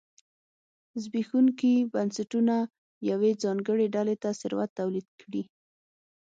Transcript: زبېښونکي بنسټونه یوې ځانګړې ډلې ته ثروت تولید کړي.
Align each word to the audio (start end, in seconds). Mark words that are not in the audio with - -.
زبېښونکي 1.03 1.73
بنسټونه 1.93 2.55
یوې 3.09 3.31
ځانګړې 3.43 3.87
ډلې 3.95 4.15
ته 4.23 4.29
ثروت 4.41 4.69
تولید 4.79 5.07
کړي. 5.21 5.43